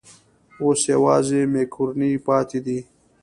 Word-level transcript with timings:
اوس 0.61 0.79
یوازې 0.93 1.41
مېکاروني 1.53 2.11
پاتې 2.27 2.59
ده. 2.65 2.77